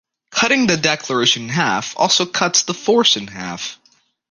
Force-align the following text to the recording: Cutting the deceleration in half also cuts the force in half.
Cutting 0.31 0.65
the 0.65 0.77
deceleration 0.77 1.43
in 1.43 1.49
half 1.49 1.93
also 1.95 2.25
cuts 2.25 2.63
the 2.63 2.73
force 2.73 3.15
in 3.17 3.27
half. 3.27 3.77